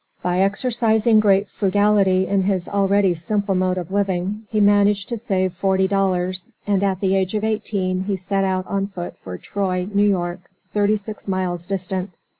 By 0.23 0.39
exercising 0.39 1.19
great 1.19 1.47
frugality 1.47 2.25
in 2.25 2.41
his 2.41 2.67
already 2.67 3.13
simple 3.13 3.53
mode 3.53 3.77
of 3.77 3.91
living, 3.91 4.47
he 4.49 4.59
managed 4.59 5.09
to 5.09 5.17
save 5.19 5.53
forty 5.53 5.87
dollars, 5.87 6.49
and 6.65 6.81
at 6.83 7.01
the 7.01 7.15
age 7.15 7.35
of 7.35 7.43
eighteen 7.43 8.05
he 8.05 8.15
set 8.17 8.43
out 8.43 8.65
on 8.65 8.87
foot 8.87 9.15
for 9.19 9.37
Troy, 9.37 9.87
New 9.93 10.09
York, 10.09 10.39
thirty 10.73 10.97
six 10.97 11.27
miles 11.27 11.67
distant. 11.67 12.17